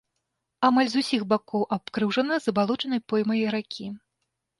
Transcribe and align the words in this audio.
Амаль 0.67 0.87
з 0.93 1.01
усіх 1.03 1.21
бакоў 1.33 1.65
абкружана 1.77 2.39
забалочанай 2.45 3.01
поймай 3.13 3.45
ракі. 3.57 3.85